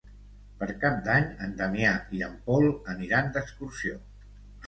[0.61, 2.65] Per Cap d'Any en Damià i en Pol
[2.95, 4.01] aniran d'excursió.